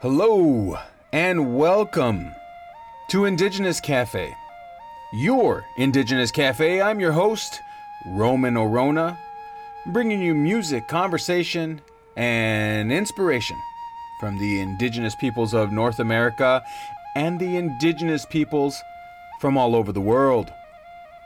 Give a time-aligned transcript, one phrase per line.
[0.00, 0.78] Hello
[1.12, 2.32] and welcome
[3.08, 4.32] to Indigenous Cafe,
[5.12, 6.80] your Indigenous Cafe.
[6.80, 7.60] I'm your host,
[8.06, 9.18] Roman Orona,
[9.86, 11.80] bringing you music, conversation,
[12.14, 13.56] and inspiration
[14.20, 16.62] from the indigenous peoples of North America
[17.16, 18.80] and the indigenous peoples
[19.40, 20.52] from all over the world.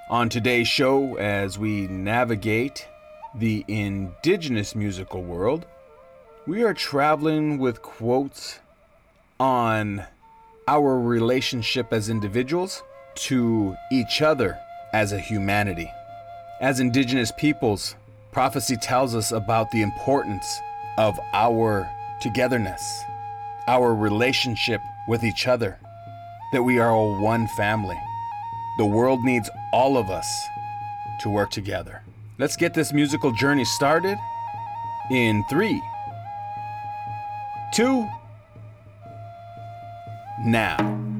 [0.08, 2.88] On today's show, as we navigate
[3.34, 5.66] the indigenous musical world,
[6.46, 8.58] we are traveling with quotes
[9.42, 10.04] on
[10.68, 12.80] our relationship as individuals
[13.16, 14.56] to each other
[14.92, 15.90] as a humanity.
[16.60, 17.96] As indigenous peoples,
[18.30, 20.60] prophecy tells us about the importance
[20.96, 23.02] of our togetherness,
[23.66, 25.76] our relationship with each other,
[26.52, 27.98] that we are all one family.
[28.78, 30.46] The world needs all of us
[31.18, 32.02] to work together.
[32.38, 34.18] Let's get this musical journey started
[35.10, 35.82] in three,
[37.74, 38.08] two,
[40.44, 41.11] now.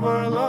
[0.00, 0.47] never love.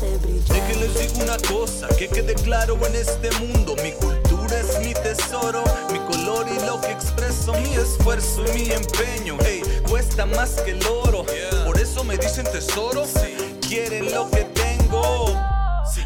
[0.00, 3.74] deja de digo una cosa, que quede claro en este mundo.
[3.82, 8.70] Mi cultura es mi tesoro, mi color y lo que expreso, mi esfuerzo y mi
[8.70, 9.36] empeño.
[9.40, 11.24] Hey, cuesta más que el oro,
[11.64, 13.04] por eso me dicen tesoro.
[13.60, 15.44] Quieren lo que tengo.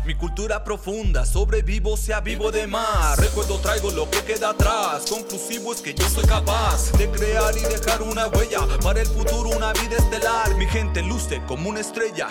[0.09, 3.19] Mi cultura profunda, sobrevivo sea vivo de más.
[3.19, 5.05] Recuerdo traigo lo que queda atrás.
[5.07, 8.61] Conclusivo es que yo soy capaz de crear y dejar una huella.
[8.83, 10.55] Para el futuro una vida estelar.
[10.57, 12.29] Mi gente luce como una estrella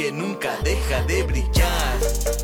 [0.00, 2.39] que nunca deja de brillar.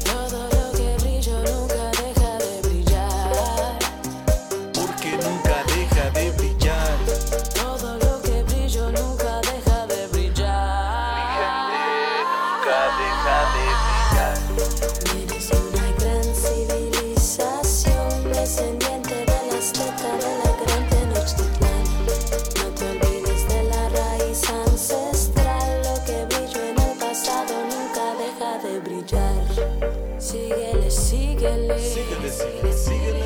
[31.09, 33.23] Síguele, síguele, síguele.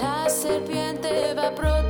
[0.00, 1.83] La serpiente va a proteger.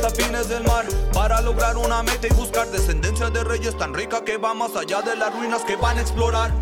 [0.00, 0.86] hasta fines del mar.
[1.12, 5.02] Para lograr una meta y buscar descendencia de reyes tan rica que va más allá
[5.02, 6.52] de las ruinas que van a explorar.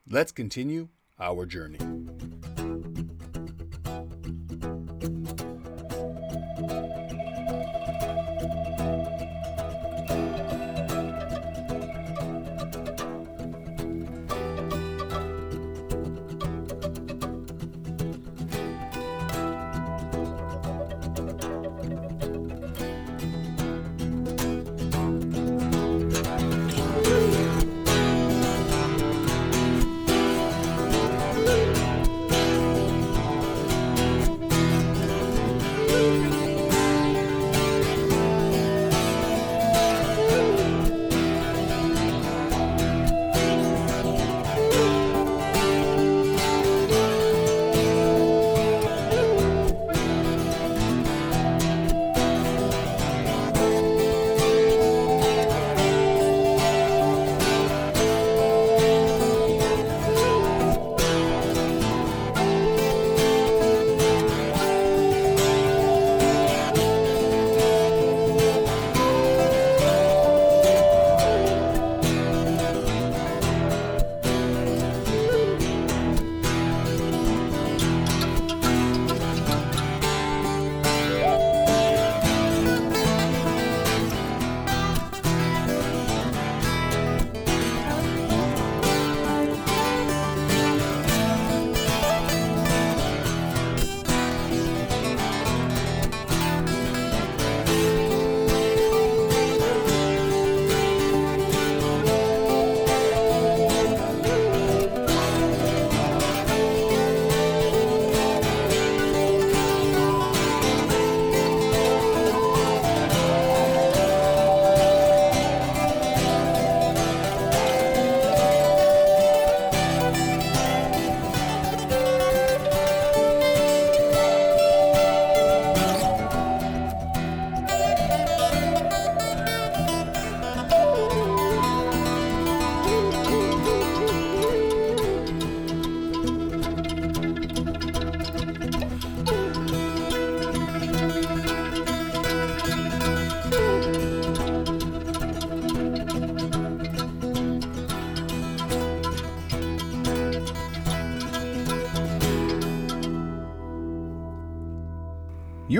[0.08, 0.88] Let's continue
[1.20, 1.78] our journey.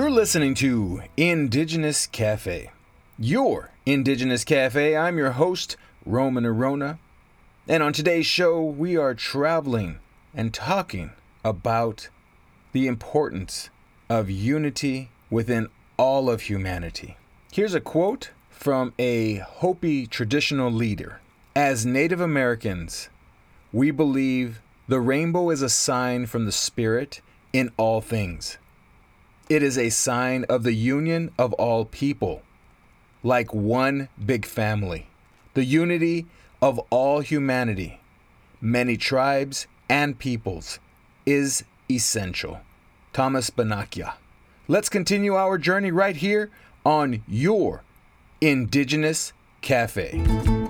[0.01, 2.71] You're listening to Indigenous Cafe,
[3.19, 4.97] your Indigenous Cafe.
[4.97, 6.97] I'm your host, Roman Orona.
[7.67, 9.99] And on today's show, we are traveling
[10.33, 11.11] and talking
[11.45, 12.09] about
[12.71, 13.69] the importance
[14.09, 17.15] of unity within all of humanity.
[17.51, 21.21] Here's a quote from a Hopi traditional leader
[21.55, 23.09] As Native Americans,
[23.71, 27.21] we believe the rainbow is a sign from the Spirit
[27.53, 28.57] in all things.
[29.49, 32.41] It is a sign of the union of all people,
[33.23, 35.07] like one big family,
[35.53, 36.25] the unity
[36.61, 37.99] of all humanity,
[38.61, 40.79] many tribes and peoples,
[41.25, 42.61] is essential.
[43.13, 44.13] Thomas Banyacya.
[44.67, 46.49] Let's continue our journey right here
[46.85, 47.83] on your
[48.39, 50.60] Indigenous Cafe.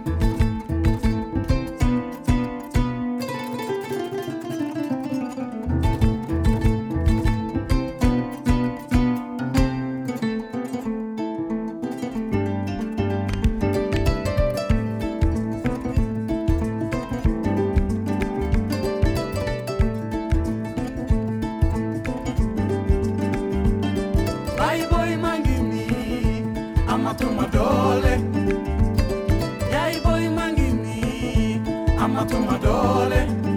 [32.02, 33.51] amma tuma doole.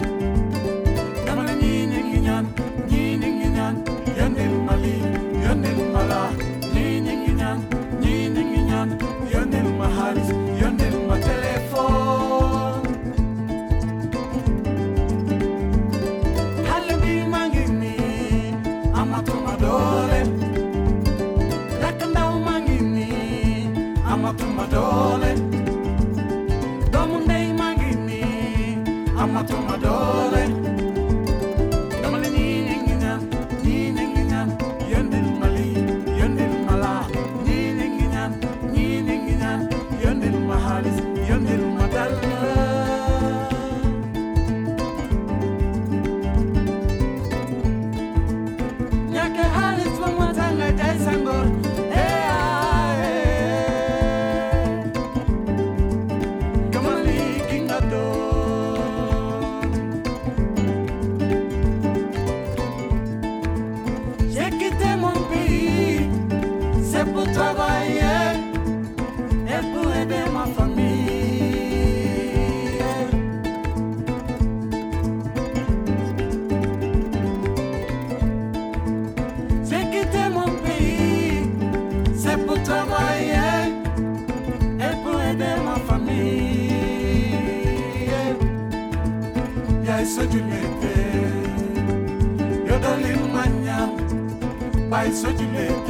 [95.05, 95.87] I so you make.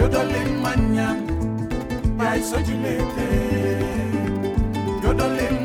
[0.00, 2.20] You don't live, man.
[2.20, 3.16] I so you make.
[5.00, 5.59] You don't live.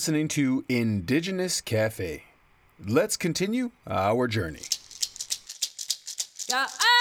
[0.00, 2.24] listening to Indigenous Cafe.
[2.82, 4.62] Let's continue our journey.
[6.48, 6.99] Yeah, I-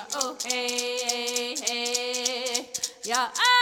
[0.00, 2.68] yeah, oh, hey, hey, hey,
[3.04, 3.28] yeah.
[3.36, 3.59] Oh.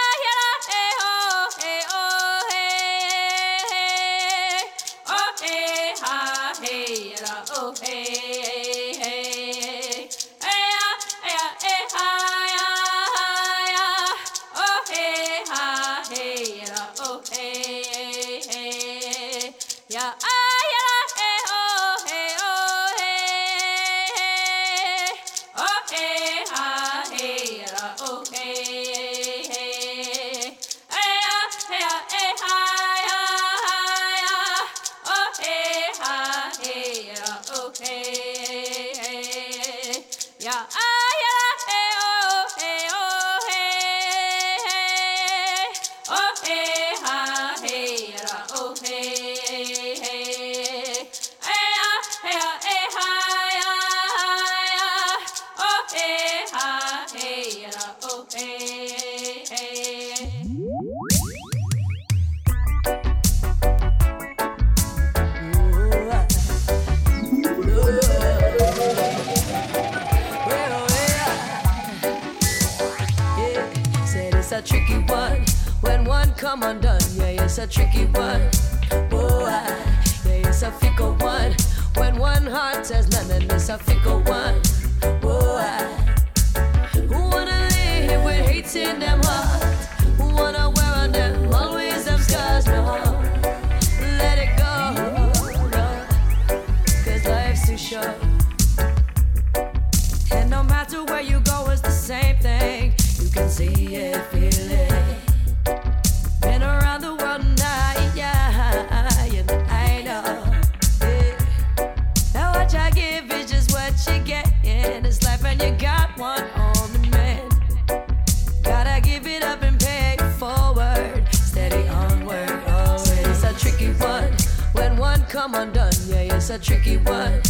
[126.51, 127.43] it's a tricky one.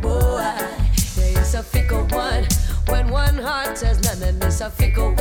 [0.00, 2.46] Boy, yeah, it's a fickle one.
[2.88, 5.12] When one heart says nothing, it's a fickle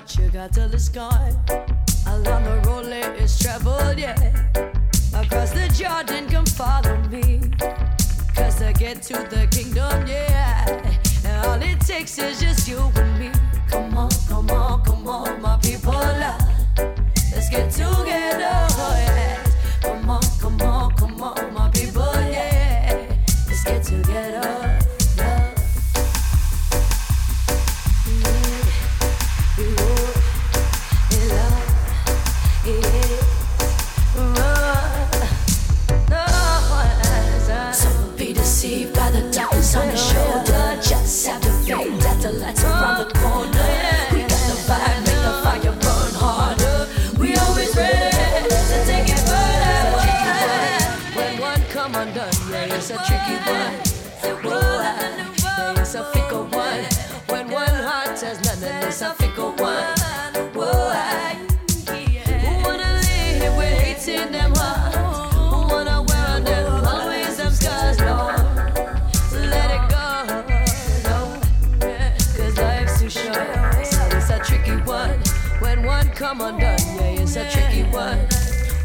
[0.00, 1.36] much you got till it's gone.
[2.06, 2.86] Along the road,
[3.18, 4.14] it's traveled, yeah.
[5.14, 7.40] Across the Jordan, come follow me.
[8.34, 10.66] Cause I get to the kingdom, yeah.
[11.24, 12.78] And all it takes is just you
[76.18, 76.76] come undone.
[76.96, 78.18] Yeah, it's a tricky one.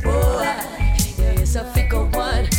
[0.06, 2.53] Oh, yeah, it's a fickle one.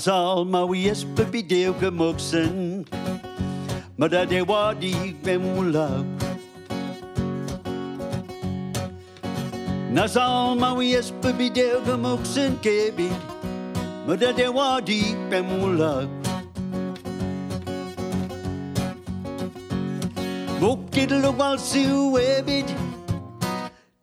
[0.00, 2.86] Nas alma wi espe bideo gemoksen
[3.98, 5.88] Mada de wadi bemula
[9.92, 13.10] Nas alma wi espe bideo gemoksen kebi
[14.06, 16.08] Mada de wadi bemula
[20.62, 22.72] Mokid lo wal siu ebid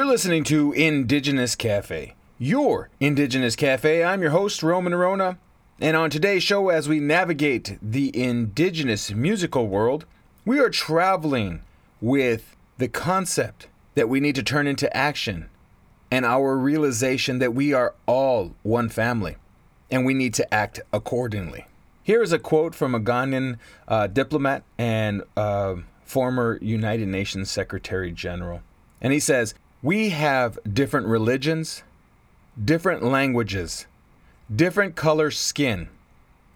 [0.07, 4.05] Listening to Indigenous Cafe, your Indigenous Cafe.
[4.05, 5.37] I'm your host, Roman Orona.
[5.81, 10.05] And on today's show, as we navigate the indigenous musical world,
[10.45, 11.61] we are traveling
[11.99, 15.49] with the concept that we need to turn into action
[16.09, 19.35] and our realization that we are all one family
[19.91, 21.67] and we need to act accordingly.
[22.01, 23.57] Here is a quote from a Ghanaian
[23.89, 28.61] uh, diplomat and uh, former United Nations Secretary General.
[29.01, 29.53] And he says,
[29.83, 31.83] We have different religions,
[32.63, 33.85] different languages,
[34.53, 35.89] different color skin,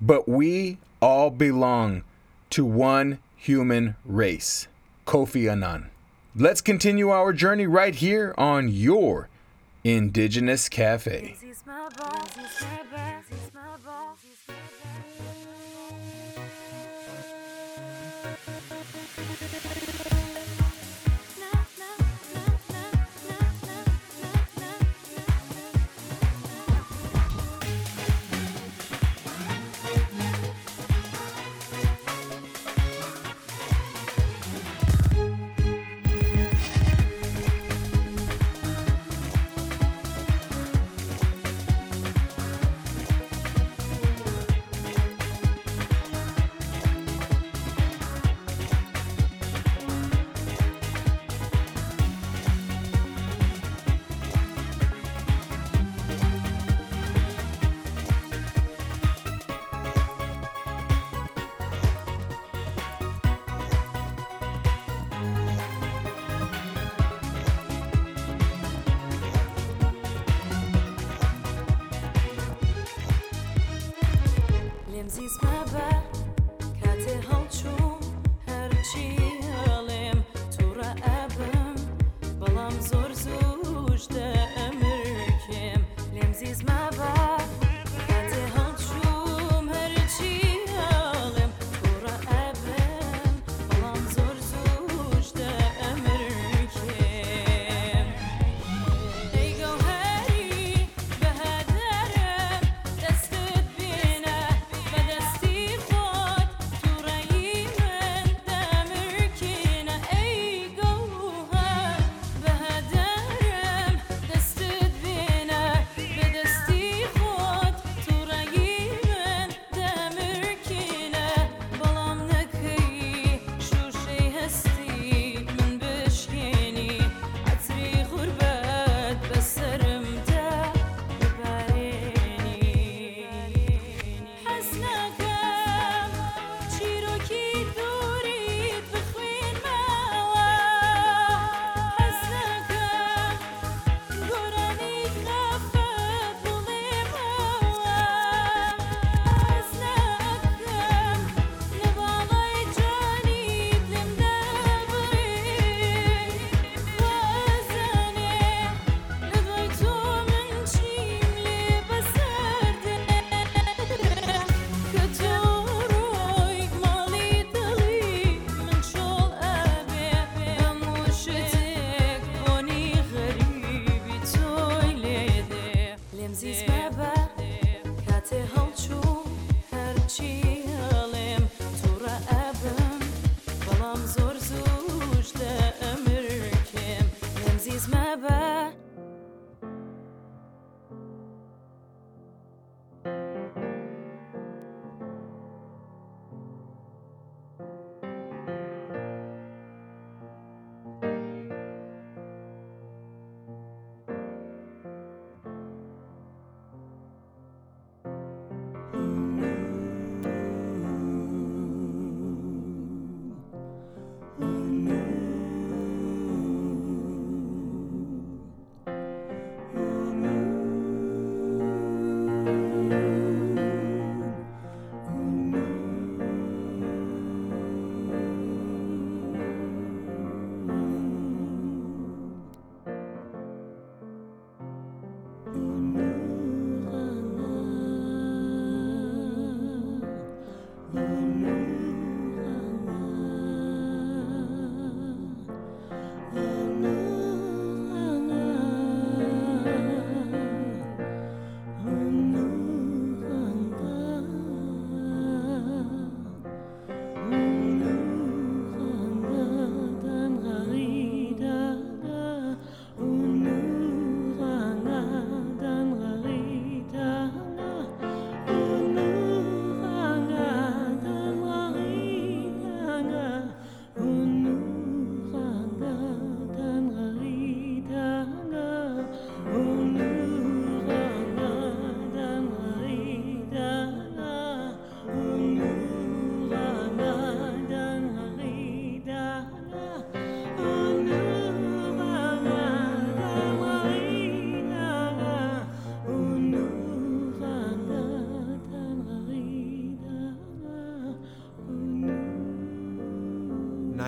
[0.01, 2.03] but we all belong
[2.49, 4.67] to one human race.
[5.05, 5.91] Kofi Annan.
[6.35, 9.29] Let's continue our journey right here on your
[9.83, 11.35] Indigenous Cafe.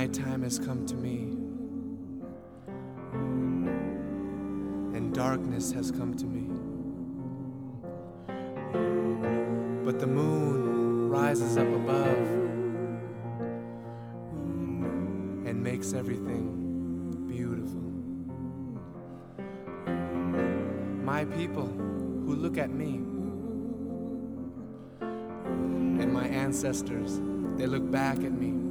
[0.03, 1.29] Nighttime has come to me,
[4.97, 6.41] and darkness has come to me.
[9.85, 12.27] But the moon rises up above
[15.47, 17.79] and makes everything beautiful.
[21.05, 22.95] My people who look at me
[24.99, 27.21] and my ancestors,
[27.55, 28.62] they look back at me.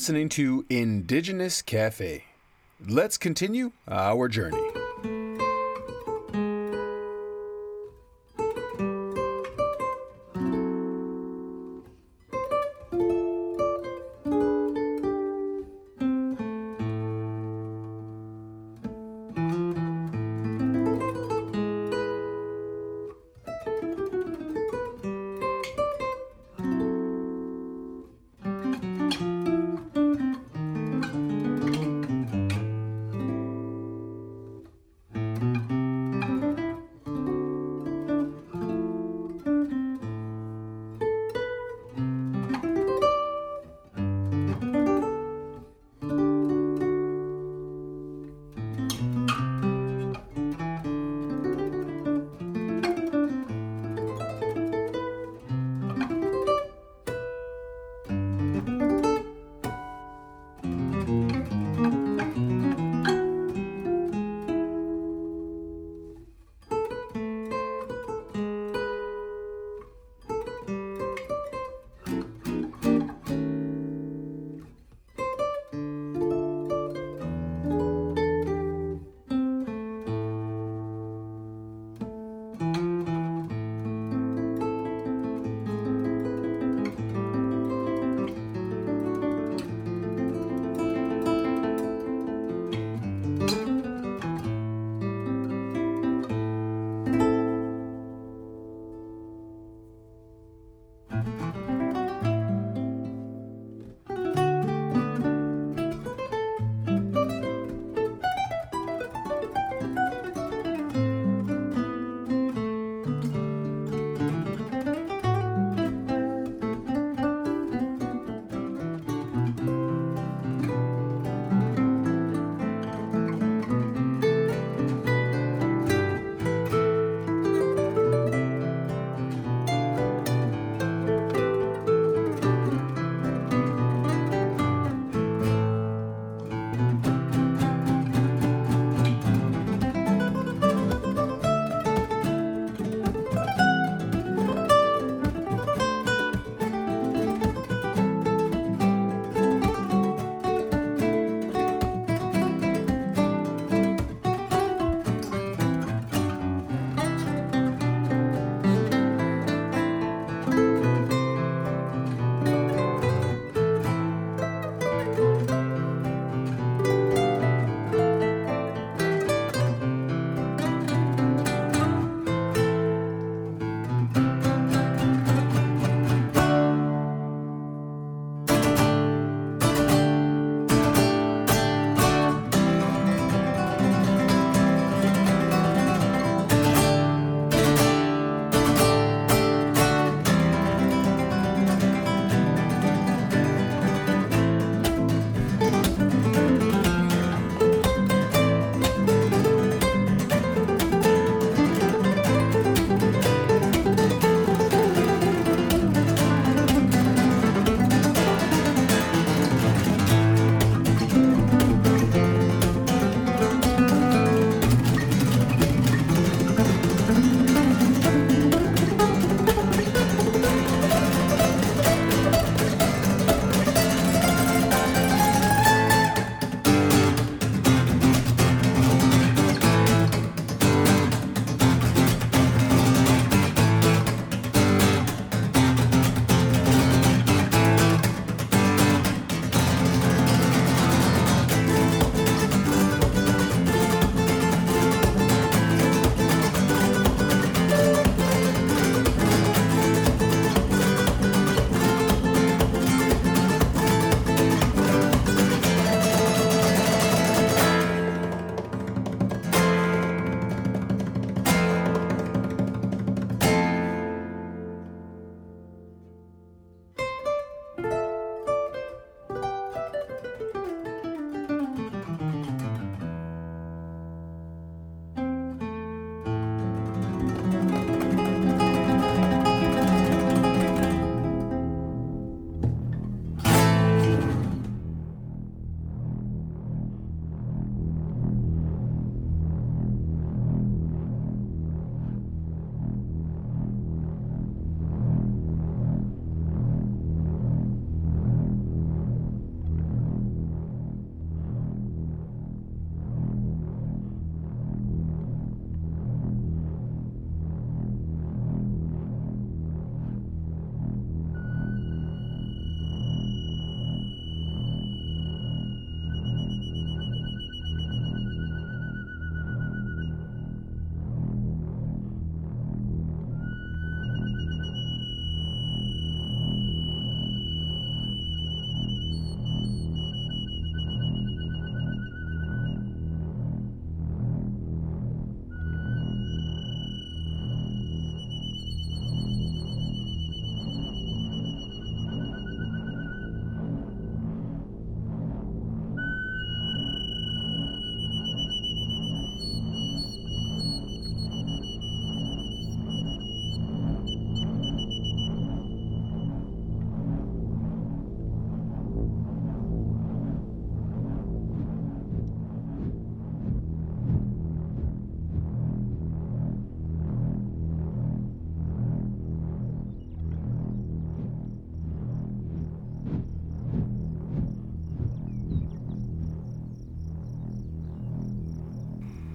[0.00, 2.24] Listening to Indigenous Cafe.
[2.88, 4.56] Let's continue our journey.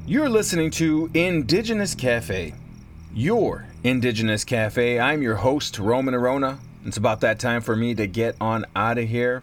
[0.08, 2.54] You're listening to Indigenous Cafe,
[3.12, 5.00] your Indigenous Cafe.
[5.00, 6.60] I'm your host, Roman Orona.
[6.86, 9.42] It's about that time for me to get on out of here.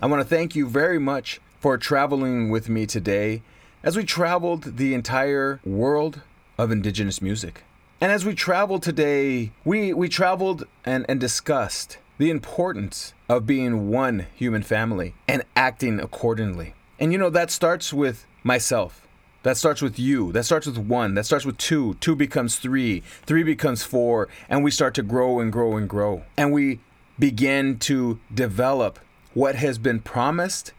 [0.00, 3.42] I want to thank you very much for traveling with me today
[3.82, 6.22] as we traveled the entire world
[6.56, 7.64] of Indigenous music.
[8.00, 13.90] And as we traveled today, we, we traveled and, and discussed the importance of being
[13.90, 16.72] one human family and acting accordingly.
[16.98, 19.06] And you know, that starts with myself.
[19.42, 20.32] That starts with you.
[20.32, 21.14] That starts with one.
[21.14, 21.94] That starts with two.
[21.94, 23.02] Two becomes three.
[23.24, 24.28] Three becomes four.
[24.48, 26.24] And we start to grow and grow and grow.
[26.36, 26.80] And we
[27.18, 28.98] begin to develop
[29.32, 30.72] what has been promised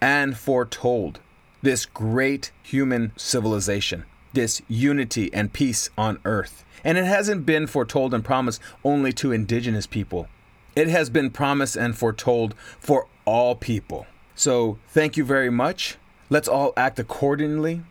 [0.00, 1.20] and foretold
[1.62, 6.64] this great human civilization, this unity and peace on earth.
[6.84, 10.28] And it hasn't been foretold and promised only to indigenous people,
[10.76, 14.06] it has been promised and foretold for all people.
[14.36, 15.98] So thank you very much.
[16.30, 17.82] Let's all act accordingly.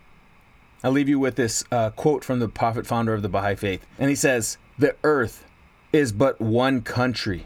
[0.87, 3.85] I'll leave you with this uh, quote from the prophet founder of the Baha'i Faith.
[3.99, 5.45] And he says, The earth
[5.91, 7.45] is but one country,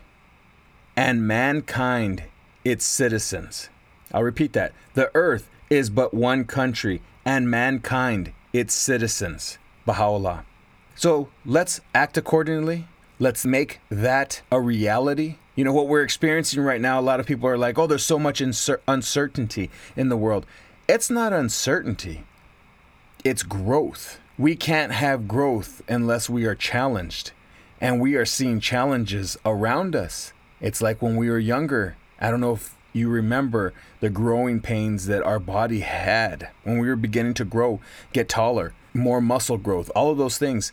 [0.96, 2.26] and mankind
[2.64, 3.70] its citizens.
[4.14, 4.74] I'll repeat that.
[4.94, 9.58] The earth is but one country, and mankind its citizens.
[9.88, 10.46] Baha'u'llah.
[10.94, 12.86] So let's act accordingly.
[13.18, 15.38] Let's make that a reality.
[15.56, 18.06] You know, what we're experiencing right now, a lot of people are like, oh, there's
[18.06, 20.46] so much uncertainty in the world.
[20.88, 22.24] It's not uncertainty,
[23.24, 24.19] it's growth.
[24.38, 27.32] We can't have growth unless we are challenged.
[27.80, 30.34] And we are seeing challenges around us.
[30.59, 31.97] It's like when we were younger.
[32.19, 36.88] I don't know if you remember the growing pains that our body had when we
[36.88, 37.80] were beginning to grow,
[38.13, 40.72] get taller, more muscle growth, all of those things.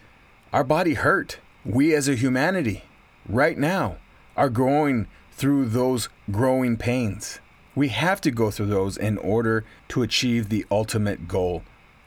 [0.52, 1.38] Our body hurt.
[1.64, 2.84] We as a humanity,
[3.28, 3.96] right now,
[4.36, 7.40] are going through those growing pains.
[7.74, 11.62] We have to go through those in order to achieve the ultimate goal,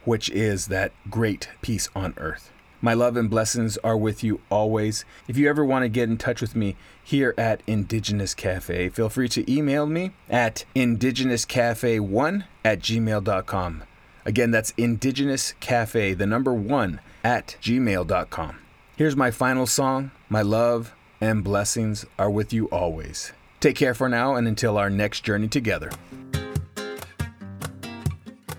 [0.05, 2.51] which is that great peace on earth.
[2.83, 5.05] My love and blessings are with you always.
[5.27, 9.07] If you ever want to get in touch with me here at Indigenous Cafe, feel
[9.07, 13.83] free to email me at indigenouscafe1 at gmail.com.
[14.25, 18.57] Again, that's Indigenous Cafe, the number one, at gmail.com.
[18.95, 20.11] Here's my final song.
[20.27, 23.31] My love and blessings are with you always.
[23.59, 25.91] Take care for now and until our next journey together.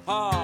[0.06, 0.41] Ah,